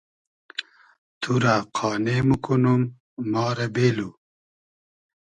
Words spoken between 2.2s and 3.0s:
موکونوم